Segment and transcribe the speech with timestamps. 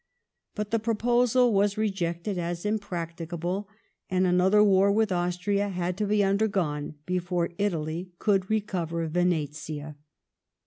[0.55, 3.67] But the proposal was rejected as imprac* ticable,
[4.09, 9.97] and another war with Austria had to be under gone before Italy could recover Yenetia.